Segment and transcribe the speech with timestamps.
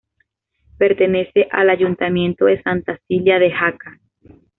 [0.79, 3.99] Pertenece al ayuntamiento de Santa Cilia de Jaca.